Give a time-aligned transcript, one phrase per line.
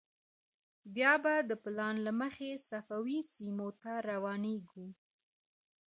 [0.95, 4.87] بیا به د پلان له مخې صفوي سیمې ته روانېږو.